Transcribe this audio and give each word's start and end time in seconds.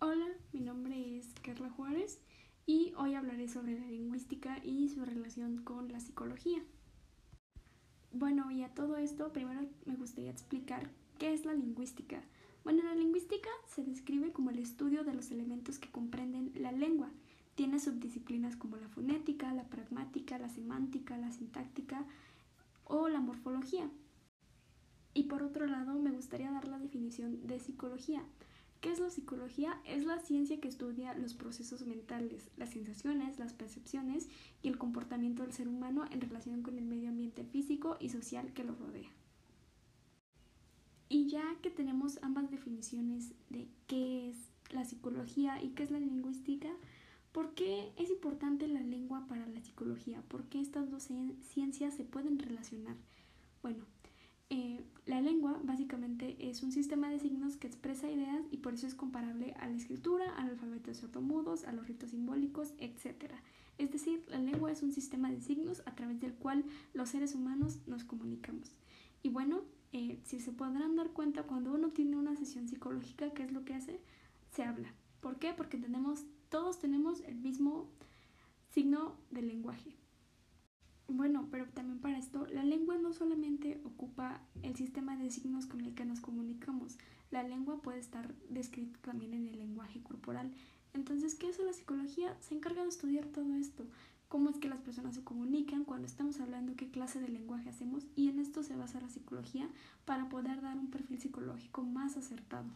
Hola, 0.00 0.28
mi 0.52 0.60
nombre 0.60 1.18
es 1.18 1.26
Carla 1.42 1.70
Juárez 1.70 2.20
y 2.66 2.92
hoy 2.96 3.16
hablaré 3.16 3.48
sobre 3.48 3.80
la 3.80 3.88
lingüística 3.88 4.64
y 4.64 4.88
su 4.90 5.04
relación 5.04 5.64
con 5.64 5.90
la 5.90 5.98
psicología. 5.98 6.62
Bueno, 8.12 8.48
y 8.52 8.62
a 8.62 8.72
todo 8.72 8.96
esto, 8.96 9.32
primero 9.32 9.62
me 9.86 9.96
gustaría 9.96 10.30
explicar 10.30 10.88
qué 11.18 11.34
es 11.34 11.44
la 11.44 11.52
lingüística. 11.52 12.22
Bueno, 12.62 12.84
la 12.84 12.94
lingüística 12.94 13.48
se 13.66 13.82
describe 13.82 14.30
como 14.30 14.50
el 14.50 14.60
estudio 14.60 15.02
de 15.02 15.14
los 15.14 15.32
elementos 15.32 15.80
que 15.80 15.90
comprenden 15.90 16.52
la 16.54 16.70
lengua. 16.70 17.10
Tiene 17.56 17.80
subdisciplinas 17.80 18.54
como 18.54 18.76
la 18.76 18.88
fonética, 18.88 19.52
la 19.52 19.64
pragmática, 19.64 20.38
la 20.38 20.48
semántica, 20.48 21.18
la 21.18 21.32
sintáctica 21.32 22.06
o 22.84 23.08
la 23.08 23.18
morfología. 23.18 23.90
Y 25.12 25.24
por 25.24 25.42
otro 25.42 25.66
lado, 25.66 25.98
me 25.98 26.12
gustaría 26.12 26.52
dar 26.52 26.68
la 26.68 26.78
definición 26.78 27.48
de 27.48 27.58
psicología. 27.58 28.22
¿Qué 28.80 28.92
es 28.92 29.00
la 29.00 29.10
psicología? 29.10 29.80
Es 29.84 30.04
la 30.04 30.20
ciencia 30.20 30.60
que 30.60 30.68
estudia 30.68 31.12
los 31.14 31.34
procesos 31.34 31.84
mentales, 31.84 32.48
las 32.56 32.70
sensaciones, 32.70 33.38
las 33.38 33.52
percepciones 33.52 34.28
y 34.62 34.68
el 34.68 34.78
comportamiento 34.78 35.42
del 35.42 35.52
ser 35.52 35.66
humano 35.66 36.04
en 36.12 36.20
relación 36.20 36.62
con 36.62 36.78
el 36.78 36.84
medio 36.84 37.08
ambiente 37.08 37.44
físico 37.44 37.96
y 37.98 38.10
social 38.10 38.52
que 38.52 38.62
lo 38.62 38.76
rodea. 38.76 39.10
Y 41.08 41.26
ya 41.26 41.56
que 41.60 41.70
tenemos 41.70 42.20
ambas 42.22 42.50
definiciones 42.50 43.34
de 43.48 43.68
qué 43.88 44.28
es 44.28 44.36
la 44.70 44.84
psicología 44.84 45.60
y 45.60 45.70
qué 45.70 45.82
es 45.82 45.90
la 45.90 45.98
lingüística, 45.98 46.68
¿por 47.32 47.54
qué 47.54 47.92
es 47.96 48.10
importante 48.10 48.68
la 48.68 48.80
lengua 48.80 49.26
para 49.26 49.46
la 49.48 49.60
psicología? 49.60 50.22
¿Por 50.28 50.44
qué 50.44 50.60
estas 50.60 50.88
dos 50.90 51.08
ciencias 51.40 51.94
se 51.94 52.04
pueden 52.04 52.38
relacionar? 52.38 52.96
Bueno, 53.62 53.86
eh, 54.50 54.82
la 55.06 55.20
lengua 55.20 55.60
básicamente 55.62 56.36
es 56.38 56.62
un 56.62 56.72
sistema 56.72 57.10
de 57.10 57.18
signos 57.18 57.56
que 57.56 57.66
expresa 57.66 58.10
ideas 58.10 58.44
y 58.50 58.58
por 58.58 58.74
eso 58.74 58.86
es 58.86 58.94
comparable 58.94 59.54
a 59.58 59.66
la 59.68 59.76
escritura, 59.76 60.34
al 60.36 60.50
alfabeto 60.50 60.90
de 60.90 61.66
a 61.66 61.72
los 61.72 61.86
ritos 61.86 62.10
simbólicos, 62.10 62.74
etc. 62.78 63.32
Es 63.78 63.90
decir, 63.90 64.24
la 64.28 64.38
lengua 64.38 64.72
es 64.72 64.82
un 64.82 64.92
sistema 64.92 65.30
de 65.30 65.40
signos 65.40 65.82
a 65.86 65.94
través 65.94 66.20
del 66.20 66.34
cual 66.34 66.64
los 66.94 67.10
seres 67.10 67.34
humanos 67.34 67.78
nos 67.86 68.04
comunicamos. 68.04 68.72
Y 69.22 69.30
bueno, 69.30 69.62
eh, 69.92 70.18
si 70.24 70.40
se 70.40 70.52
podrán 70.52 70.96
dar 70.96 71.10
cuenta, 71.10 71.44
cuando 71.44 71.72
uno 71.72 71.90
tiene 71.90 72.16
una 72.16 72.36
sesión 72.36 72.68
psicológica, 72.68 73.30
¿qué 73.30 73.44
es 73.44 73.52
lo 73.52 73.64
que 73.64 73.74
hace? 73.74 74.00
Se 74.50 74.62
habla. 74.62 74.92
¿Por 75.20 75.38
qué? 75.38 75.52
Porque 75.52 75.78
todos 76.48 76.78
tenemos 76.78 77.20
el 77.22 77.36
mismo 77.36 77.88
signo 78.70 79.16
del 79.30 79.48
lenguaje. 79.48 79.96
Bueno, 81.10 81.48
pero 81.50 81.66
también 81.70 82.00
para 82.00 82.18
esto, 82.18 82.46
la 82.48 82.62
lengua 82.62 82.98
no 82.98 83.14
solamente 83.14 83.80
ocupa 83.84 84.42
el 84.62 84.76
sistema 84.76 85.16
de 85.16 85.30
signos 85.30 85.66
con 85.66 85.80
el 85.80 85.94
que 85.94 86.04
nos 86.04 86.20
comunicamos, 86.20 86.98
la 87.30 87.42
lengua 87.42 87.80
puede 87.80 87.98
estar 87.98 88.34
descrita 88.50 88.98
también 89.00 89.32
en 89.32 89.46
el 89.46 89.58
lenguaje 89.58 90.02
corporal. 90.02 90.52
Entonces, 90.92 91.34
¿qué 91.34 91.48
es 91.48 91.58
la 91.58 91.72
psicología? 91.72 92.36
Se 92.40 92.54
encarga 92.54 92.82
de 92.82 92.90
estudiar 92.90 93.24
todo 93.26 93.54
esto, 93.54 93.86
cómo 94.28 94.50
es 94.50 94.58
que 94.58 94.68
las 94.68 94.80
personas 94.80 95.14
se 95.14 95.24
comunican, 95.24 95.84
cuando 95.84 96.06
estamos 96.06 96.40
hablando, 96.40 96.76
qué 96.76 96.90
clase 96.90 97.20
de 97.20 97.28
lenguaje 97.28 97.70
hacemos, 97.70 98.06
y 98.14 98.28
en 98.28 98.38
esto 98.38 98.62
se 98.62 98.76
basa 98.76 99.00
la 99.00 99.08
psicología 99.08 99.68
para 100.04 100.28
poder 100.28 100.60
dar 100.60 100.76
un 100.76 100.90
perfil 100.90 101.18
psicológico 101.18 101.82
más 101.82 102.18
acertado. 102.18 102.68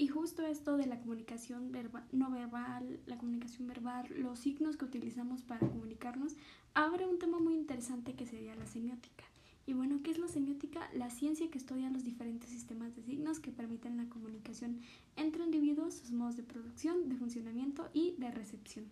Y 0.00 0.08
justo 0.08 0.46
esto 0.46 0.78
de 0.78 0.86
la 0.86 0.98
comunicación 0.98 1.72
no 2.12 2.30
verbal, 2.30 3.00
la 3.04 3.18
comunicación 3.18 3.68
verbal, 3.68 4.06
los 4.16 4.38
signos 4.38 4.78
que 4.78 4.86
utilizamos 4.86 5.42
para 5.42 5.68
comunicarnos, 5.68 6.36
abre 6.72 7.06
un 7.06 7.18
tema 7.18 7.38
muy 7.38 7.54
interesante 7.54 8.14
que 8.14 8.24
sería 8.24 8.54
la 8.54 8.64
semiótica. 8.64 9.24
Y 9.66 9.74
bueno, 9.74 10.00
¿qué 10.02 10.10
es 10.10 10.16
la 10.16 10.28
semiótica? 10.28 10.88
La 10.94 11.10
ciencia 11.10 11.50
que 11.50 11.58
estudia 11.58 11.90
los 11.90 12.02
diferentes 12.02 12.48
sistemas 12.48 12.96
de 12.96 13.02
signos 13.02 13.40
que 13.40 13.52
permiten 13.52 13.98
la 13.98 14.08
comunicación 14.08 14.80
entre 15.16 15.44
individuos, 15.44 15.96
sus 15.96 16.12
modos 16.12 16.38
de 16.38 16.44
producción, 16.44 17.10
de 17.10 17.16
funcionamiento 17.16 17.90
y 17.92 18.14
de 18.16 18.30
recepción. 18.30 18.86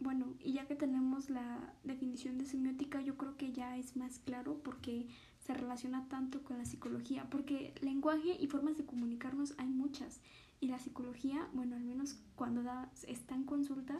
Bueno, 0.00 0.34
y 0.38 0.52
ya 0.52 0.66
que 0.66 0.76
tenemos 0.76 1.30
la 1.30 1.74
definición 1.82 2.36
de 2.36 2.44
semiótica, 2.44 3.00
yo 3.00 3.16
creo 3.16 3.38
que 3.38 3.52
ya 3.52 3.78
es 3.78 3.96
más 3.96 4.18
claro 4.18 4.60
porque 4.62 5.06
se 5.50 5.54
relaciona 5.58 6.06
tanto 6.08 6.44
con 6.44 6.58
la 6.58 6.64
psicología, 6.64 7.26
porque 7.28 7.74
lenguaje 7.80 8.36
y 8.38 8.46
formas 8.46 8.76
de 8.76 8.84
comunicarnos 8.84 9.54
hay 9.58 9.68
muchas. 9.68 10.20
Y 10.60 10.68
la 10.68 10.78
psicología, 10.78 11.48
bueno, 11.52 11.74
al 11.74 11.82
menos 11.82 12.14
cuando 12.36 12.62
da, 12.62 12.88
está 13.08 13.34
en 13.34 13.42
consulta, 13.42 13.98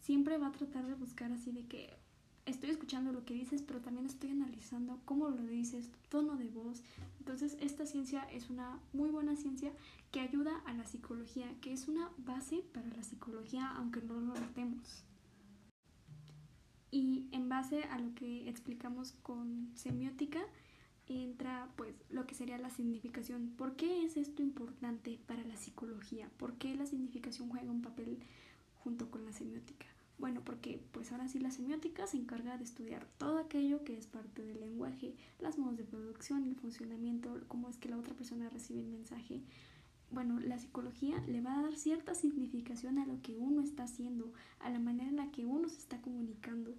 siempre 0.00 0.36
va 0.36 0.48
a 0.48 0.52
tratar 0.52 0.86
de 0.86 0.94
buscar 0.94 1.32
así 1.32 1.50
de 1.50 1.66
que 1.66 1.96
estoy 2.44 2.68
escuchando 2.68 3.10
lo 3.10 3.24
que 3.24 3.32
dices, 3.32 3.62
pero 3.62 3.80
también 3.80 4.04
estoy 4.04 4.32
analizando 4.32 5.00
cómo 5.06 5.30
lo 5.30 5.46
dices, 5.46 5.90
tono 6.10 6.36
de 6.36 6.48
voz. 6.48 6.82
Entonces, 7.20 7.56
esta 7.60 7.86
ciencia 7.86 8.24
es 8.24 8.50
una 8.50 8.78
muy 8.92 9.08
buena 9.08 9.34
ciencia 9.36 9.72
que 10.10 10.20
ayuda 10.20 10.58
a 10.66 10.74
la 10.74 10.84
psicología, 10.84 11.46
que 11.62 11.72
es 11.72 11.88
una 11.88 12.10
base 12.18 12.64
para 12.74 12.88
la 12.88 13.02
psicología, 13.02 13.70
aunque 13.76 14.02
no 14.02 14.20
lo 14.20 14.34
notemos. 14.34 15.04
Y 16.90 17.30
en 17.32 17.48
base 17.48 17.84
a 17.84 17.98
lo 17.98 18.14
que 18.14 18.50
explicamos 18.50 19.12
con 19.22 19.70
semiótica, 19.74 20.40
entra 21.08 21.68
pues 21.76 21.94
lo 22.10 22.26
que 22.26 22.34
sería 22.34 22.58
la 22.58 22.70
significación. 22.70 23.50
¿Por 23.56 23.76
qué 23.76 24.04
es 24.04 24.16
esto 24.16 24.42
importante 24.42 25.18
para 25.26 25.44
la 25.44 25.56
psicología? 25.56 26.30
¿Por 26.36 26.54
qué 26.54 26.74
la 26.74 26.86
significación 26.86 27.48
juega 27.48 27.70
un 27.70 27.82
papel 27.82 28.18
junto 28.82 29.10
con 29.10 29.24
la 29.24 29.32
semiótica? 29.32 29.86
Bueno, 30.18 30.40
porque 30.44 30.80
pues 30.92 31.10
ahora 31.10 31.26
sí 31.26 31.40
la 31.40 31.50
semiótica 31.50 32.06
se 32.06 32.16
encarga 32.16 32.56
de 32.56 32.64
estudiar 32.64 33.08
todo 33.18 33.38
aquello 33.38 33.82
que 33.82 33.96
es 33.98 34.06
parte 34.06 34.44
del 34.44 34.60
lenguaje, 34.60 35.16
las 35.40 35.58
modos 35.58 35.76
de 35.76 35.84
producción, 35.84 36.44
el 36.44 36.54
funcionamiento, 36.54 37.40
cómo 37.48 37.68
es 37.68 37.76
que 37.76 37.88
la 37.88 37.98
otra 37.98 38.14
persona 38.14 38.48
recibe 38.48 38.80
el 38.80 38.86
mensaje. 38.86 39.42
Bueno, 40.12 40.38
la 40.38 40.58
psicología 40.58 41.18
le 41.26 41.40
va 41.40 41.58
a 41.58 41.62
dar 41.62 41.74
cierta 41.74 42.14
significación 42.14 42.98
a 42.98 43.06
lo 43.06 43.20
que 43.22 43.36
uno 43.36 43.62
está 43.62 43.84
haciendo, 43.84 44.32
a 44.60 44.70
la 44.70 44.78
manera 44.78 45.08
en 45.08 45.16
la 45.16 45.30
que 45.32 45.44
uno 45.44 45.68
se 45.68 45.78
está 45.78 46.00
comunicando. 46.00 46.74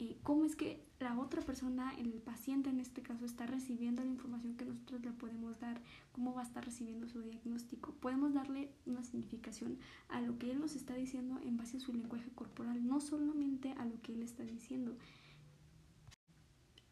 Eh, 0.00 0.16
cómo 0.22 0.46
es 0.46 0.56
que 0.56 0.82
la 0.98 1.18
otra 1.18 1.42
persona, 1.42 1.92
el 1.98 2.10
paciente 2.22 2.70
en 2.70 2.80
este 2.80 3.02
caso, 3.02 3.26
está 3.26 3.46
recibiendo 3.46 4.02
la 4.02 4.08
información 4.08 4.56
que 4.56 4.64
nosotros 4.64 5.02
le 5.02 5.12
podemos 5.12 5.60
dar, 5.60 5.78
cómo 6.12 6.32
va 6.32 6.40
a 6.40 6.44
estar 6.44 6.64
recibiendo 6.64 7.06
su 7.06 7.20
diagnóstico. 7.20 7.92
Podemos 8.00 8.32
darle 8.32 8.70
una 8.86 9.04
significación 9.04 9.76
a 10.08 10.22
lo 10.22 10.38
que 10.38 10.50
él 10.52 10.58
nos 10.58 10.74
está 10.74 10.94
diciendo 10.94 11.38
en 11.42 11.58
base 11.58 11.76
a 11.76 11.80
su 11.80 11.92
lenguaje 11.92 12.30
corporal, 12.30 12.86
no 12.86 13.00
solamente 13.02 13.72
a 13.72 13.84
lo 13.84 14.00
que 14.00 14.14
él 14.14 14.22
está 14.22 14.42
diciendo. 14.42 14.96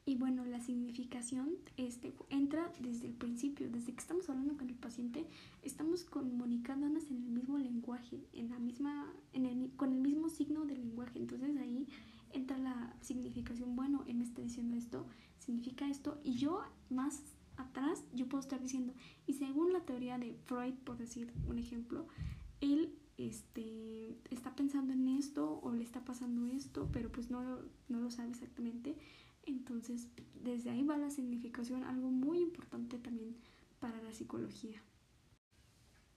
Y 0.04 0.16
bueno, 0.16 0.44
la 0.44 0.60
significación 0.60 1.54
este, 1.78 2.12
entra 2.28 2.70
desde 2.80 3.06
el 3.06 3.14
principio, 3.14 3.70
desde 3.70 3.94
que 3.94 4.00
estamos 4.00 4.28
hablando 4.28 4.58
con 4.58 4.68
el 4.68 4.76
paciente, 4.76 5.26
estamos 5.62 6.04
comunicándonos 6.04 7.10
en 7.10 7.22
el 7.22 7.30
mismo 7.30 7.56
lenguaje, 7.56 8.20
en 8.34 8.50
la 8.50 8.58
misma, 8.58 9.10
en 9.32 9.46
el, 9.46 9.70
con 9.76 9.94
el 9.94 10.00
mismo 10.00 10.28
signo 10.28 10.66
del 10.66 10.80
lenguaje. 10.80 11.18
Entonces 11.18 11.56
ahí 11.56 11.88
entra 12.32 12.58
la 12.58 12.96
significación, 13.00 13.76
bueno, 13.76 14.04
él 14.06 14.16
me 14.16 14.24
está 14.24 14.42
diciendo 14.42 14.76
esto, 14.76 15.06
significa 15.38 15.88
esto, 15.88 16.20
y 16.24 16.34
yo 16.34 16.62
más 16.90 17.22
atrás, 17.56 18.04
yo 18.14 18.28
puedo 18.28 18.40
estar 18.40 18.60
diciendo, 18.60 18.94
y 19.26 19.34
según 19.34 19.72
la 19.72 19.80
teoría 19.80 20.18
de 20.18 20.34
Freud, 20.44 20.74
por 20.84 20.96
decir 20.96 21.32
un 21.46 21.58
ejemplo, 21.58 22.06
él 22.60 22.94
este, 23.18 24.16
está 24.30 24.54
pensando 24.54 24.92
en 24.92 25.08
esto 25.08 25.60
o 25.62 25.72
le 25.72 25.82
está 25.82 26.04
pasando 26.04 26.46
esto, 26.46 26.88
pero 26.92 27.10
pues 27.10 27.30
no, 27.30 27.58
no 27.88 28.00
lo 28.00 28.10
sabe 28.10 28.30
exactamente. 28.30 28.96
Entonces, 29.44 30.08
desde 30.42 30.70
ahí 30.70 30.84
va 30.84 30.96
la 30.96 31.10
significación, 31.10 31.82
algo 31.84 32.10
muy 32.10 32.38
importante 32.38 32.98
también 32.98 33.36
para 33.80 34.00
la 34.02 34.12
psicología. 34.12 34.82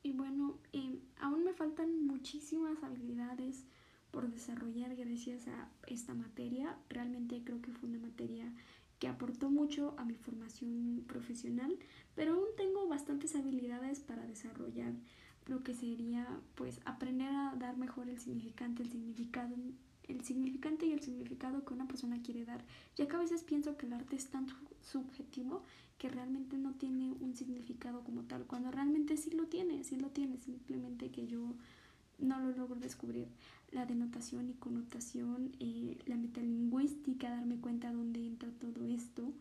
Y 0.03 0.13
bueno, 0.13 0.59
eh, 0.73 0.99
aún 1.19 1.43
me 1.43 1.53
faltan 1.53 2.05
muchísimas 2.05 2.83
habilidades 2.83 3.65
por 4.11 4.29
desarrollar 4.29 4.95
gracias 4.95 5.47
a 5.47 5.69
esta 5.87 6.13
materia. 6.13 6.77
Realmente 6.89 7.41
creo 7.43 7.61
que 7.61 7.71
fue 7.71 7.89
una 7.89 7.99
materia 7.99 8.51
que 8.99 9.07
aportó 9.07 9.49
mucho 9.49 9.95
a 9.97 10.05
mi 10.05 10.15
formación 10.15 11.03
profesional, 11.07 11.75
pero 12.13 12.33
aún 12.33 12.49
tengo 12.55 12.87
bastantes 12.87 13.35
habilidades 13.35 13.99
para 13.99 14.25
desarrollar 14.27 14.93
lo 15.47 15.63
que 15.63 15.73
sería 15.73 16.27
pues 16.55 16.79
aprender 16.85 17.29
a 17.29 17.55
dar 17.57 17.77
mejor 17.77 18.09
el 18.09 18.19
significante, 18.19 18.83
el 18.83 18.91
significado, 18.91 19.55
el 20.07 20.23
significante 20.23 20.85
y 20.85 20.91
el 20.91 21.01
significado 21.01 21.65
que 21.65 21.73
una 21.73 21.87
persona 21.87 22.21
quiere 22.21 22.45
dar, 22.45 22.63
ya 22.95 23.07
que 23.07 23.15
a 23.15 23.19
veces 23.19 23.43
pienso 23.43 23.75
que 23.75 23.87
el 23.87 23.93
arte 23.93 24.15
es 24.15 24.27
tan 24.27 24.45
subjetivo 24.81 25.63
que 25.97 26.09
realmente 26.09 26.57
no 26.57 26.73
tiene 26.73 27.11
un 27.11 27.35
significado 27.35 28.03
como 28.03 28.23
tal, 28.23 28.45
cuando 28.45 28.71
realmente 28.71 29.17
sí 29.17 29.31
lo 29.31 29.47
tiene, 29.47 29.83
sí 29.83 29.97
lo 29.97 30.09
tiene, 30.09 30.37
simplemente 30.37 31.11
que 31.11 31.27
yo 31.27 31.55
no 32.19 32.39
lo 32.39 32.51
logro 32.51 32.79
descubrir. 32.79 33.27
La 33.71 33.85
denotación 33.85 34.49
y 34.49 34.53
connotación, 34.53 35.51
eh, 35.59 35.97
la 36.05 36.17
metalingüística, 36.17 37.29
darme 37.29 37.57
cuenta 37.57 37.91
dónde 37.91 38.25
entra 38.25 38.51
todo 38.51 38.85
esto 38.85 39.31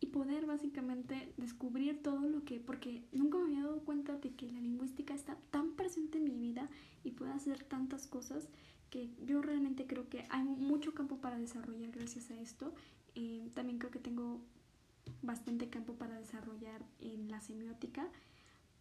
y 0.00 0.06
poder 0.06 0.46
básicamente 0.46 1.32
descubrir 1.36 2.02
todo 2.02 2.28
lo 2.28 2.44
que, 2.44 2.60
porque 2.60 3.04
nunca 3.12 3.38
me 3.38 3.44
había 3.44 3.64
dado 3.64 3.80
cuenta 3.80 4.16
de 4.16 4.34
que 4.34 4.50
la 4.50 4.60
lingüística 4.60 5.14
está 5.14 5.36
tan 5.50 5.72
presente 5.72 6.18
en 6.18 6.24
mi 6.24 6.36
vida 6.36 6.68
y 7.02 7.12
puede 7.12 7.32
hacer 7.32 7.64
tantas 7.64 8.06
cosas 8.06 8.48
que 8.90 9.08
yo 9.24 9.40
realmente 9.40 9.86
creo 9.86 10.08
que 10.08 10.26
hay 10.28 10.42
mucho 10.42 10.92
campo 10.92 11.16
para 11.16 11.38
desarrollar 11.38 11.90
gracias 11.92 12.30
a 12.30 12.38
esto. 12.38 12.74
Eh, 13.14 13.48
también 13.54 13.78
creo 13.78 13.90
que 13.90 14.00
tengo 14.00 14.40
bastante 15.22 15.70
campo 15.70 15.94
para 15.94 16.18
desarrollar 16.18 16.82
en 17.00 17.30
la 17.30 17.40
semiótica 17.40 18.08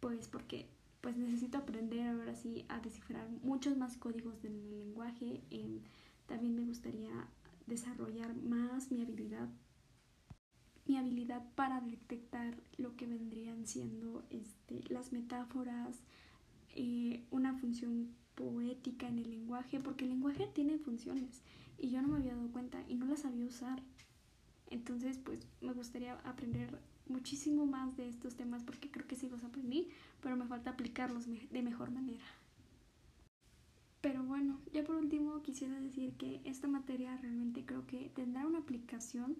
pues 0.01 0.27
porque 0.27 0.65
pues 1.01 1.17
necesito 1.17 1.57
aprender 1.57 2.07
ahora 2.07 2.35
sí 2.35 2.65
a 2.69 2.79
descifrar 2.79 3.27
muchos 3.43 3.77
más 3.77 3.97
códigos 3.97 4.41
del 4.41 4.69
lenguaje. 4.69 5.41
Em, 5.49 5.81
también 6.27 6.55
me 6.55 6.63
gustaría 6.63 7.27
desarrollar 7.67 8.35
más 8.35 8.91
mi 8.91 9.01
habilidad 9.01 9.49
mi 10.87 10.97
habilidad 10.97 11.43
para 11.55 11.79
detectar 11.79 12.55
lo 12.77 12.95
que 12.95 13.07
vendrían 13.07 13.65
siendo 13.65 14.25
este, 14.29 14.83
las 14.89 15.13
metáforas, 15.13 15.99
eh, 16.75 17.23
una 17.31 17.53
función 17.53 18.09
poética 18.35 19.07
en 19.07 19.19
el 19.19 19.29
lenguaje, 19.29 19.79
porque 19.79 20.03
el 20.03 20.11
lenguaje 20.11 20.47
tiene 20.53 20.77
funciones 20.79 21.41
y 21.77 21.91
yo 21.91 22.01
no 22.01 22.09
me 22.09 22.17
había 22.17 22.35
dado 22.35 22.51
cuenta 22.51 22.83
y 22.87 22.95
no 22.95 23.05
las 23.05 23.21
sabía 23.21 23.45
usar. 23.45 23.81
Entonces, 24.71 25.19
pues 25.19 25.45
me 25.61 25.73
gustaría 25.73 26.13
aprender 26.21 26.79
muchísimo 27.07 27.65
más 27.65 27.95
de 27.97 28.07
estos 28.07 28.35
temas 28.35 28.63
porque 28.63 28.89
creo 28.89 29.05
que 29.05 29.15
sí 29.15 29.29
los 29.29 29.43
aprendí, 29.43 29.89
pero 30.21 30.35
me 30.35 30.47
falta 30.47 30.71
aplicarlos 30.71 31.27
de 31.27 31.61
mejor 31.61 31.91
manera. 31.91 32.23
Pero 34.01 34.23
bueno, 34.23 34.59
ya 34.73 34.83
por 34.83 34.95
último 34.95 35.43
quisiera 35.43 35.79
decir 35.79 36.13
que 36.13 36.41
esta 36.43 36.67
materia 36.67 37.15
realmente 37.17 37.65
creo 37.65 37.85
que 37.85 38.09
tendrá 38.15 38.47
una 38.47 38.59
aplicación 38.59 39.37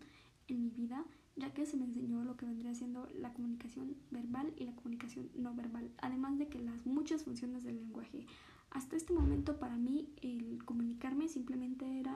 en 0.48 0.62
mi 0.62 0.70
vida, 0.70 1.04
ya 1.36 1.52
que 1.54 1.66
se 1.66 1.78
me 1.78 1.86
enseñó 1.86 2.24
lo 2.24 2.38
que 2.38 2.46
vendría 2.46 2.76
siendo 2.76 3.08
la 3.20 3.34
comunicación 3.34 3.96
verbal 4.12 4.54
y 4.58 4.66
la 4.66 4.76
comunicación 4.76 5.30
no 5.34 5.56
verbal, 5.56 5.90
además 6.02 6.38
de 6.38 6.48
que 6.48 6.60
las 6.60 6.86
muchas 6.86 7.24
funciones 7.24 7.64
del 7.64 7.78
lenguaje. 7.78 8.28
Hasta 8.70 8.96
este 8.96 9.14
momento 9.14 9.58
para 9.60 9.78
mí 9.78 10.08
el 10.22 10.64
comunicarme 10.64 11.28
simplemente 11.28 12.00
era 12.00 12.11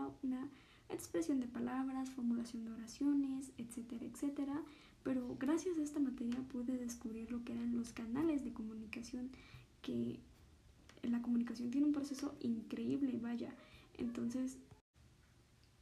expresión 0.95 1.39
de 1.39 1.47
palabras, 1.47 2.09
formulación 2.11 2.65
de 2.65 2.71
oraciones, 2.71 3.51
etcétera, 3.57 4.05
etcétera, 4.05 4.63
pero 5.03 5.35
gracias 5.39 5.77
a 5.77 5.83
esta 5.83 5.99
materia 5.99 6.39
pude 6.51 6.77
descubrir 6.77 7.31
lo 7.31 7.43
que 7.43 7.53
eran 7.53 7.77
los 7.77 7.93
canales 7.93 8.43
de 8.43 8.53
comunicación, 8.53 9.29
que 9.81 10.19
la 11.03 11.21
comunicación 11.21 11.69
tiene 11.69 11.87
un 11.87 11.93
proceso 11.93 12.35
increíble, 12.39 13.19
vaya. 13.21 13.53
Entonces, 13.97 14.57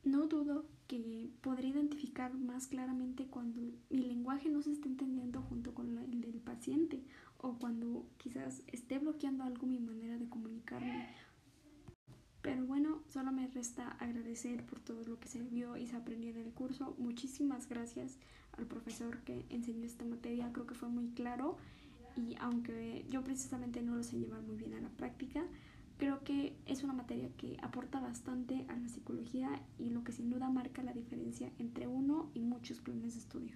no 0.04 0.28
dudo 0.28 0.66
que 0.88 1.30
podré 1.42 1.70
identificar 1.70 2.34
más 2.34 2.68
claramente 2.68 3.26
cuando 3.28 3.62
mi 3.90 4.04
lenguaje 4.04 4.50
no 4.50 4.62
se 4.62 4.74
está 4.74 4.88
entendiendo 4.88 5.42
junto 5.42 5.74
con 5.74 5.98
el 5.98 6.22
del 6.22 6.42
paciente 6.42 7.02
o 7.38 7.58
cuando 7.58 8.06
quizás 8.18 8.62
esté 8.68 9.00
bloqueando 9.00 9.44
algo 9.44 9.66
mi 9.66 9.80
manera 9.80 10.18
de 10.18 10.28
comunicarme. 10.28 11.08
Solo 13.14 13.32
me 13.32 13.46
resta 13.46 13.90
agradecer 14.00 14.66
por 14.66 14.80
todo 14.80 15.04
lo 15.04 15.20
que 15.20 15.28
se 15.28 15.40
vio 15.44 15.78
y 15.78 15.86
se 15.86 15.96
aprendió 15.96 16.32
en 16.32 16.38
el 16.38 16.52
curso. 16.52 16.96
Muchísimas 16.98 17.70
gracias 17.70 18.18
al 18.58 18.66
profesor 18.66 19.20
que 19.20 19.46
enseñó 19.52 19.86
esta 19.86 20.04
materia, 20.04 20.52
creo 20.52 20.66
que 20.66 20.74
fue 20.74 20.90
muy 20.90 21.10
claro 21.10 21.56
y 22.18 22.36
aunque 22.40 23.06
yo 23.12 23.24
precisamente 23.24 23.84
no 23.84 23.96
lo 23.96 24.02
sé 24.02 24.18
llevar 24.18 24.42
muy 24.42 24.56
bien 24.56 24.74
a 24.74 24.82
la 24.82 24.90
práctica, 24.90 25.44
creo 26.00 26.24
que 26.24 26.56
es 26.66 26.82
una 26.84 26.94
materia 26.94 27.30
que 27.38 27.56
aporta 27.62 28.00
bastante 28.00 28.66
a 28.68 28.76
la 28.76 28.90
psicología 28.90 29.62
y 29.78 29.92
lo 29.92 30.04
que 30.04 30.12
sin 30.12 30.32
duda 30.32 30.50
marca 30.50 30.82
la 30.82 30.94
diferencia 30.94 31.52
entre 31.60 31.86
uno 31.86 32.32
y 32.34 32.40
muchos 32.40 32.82
planes 32.82 33.14
de 33.14 33.20
estudio. 33.20 33.56